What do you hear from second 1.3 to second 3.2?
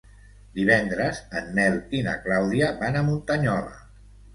en Nel i na Clàudia van a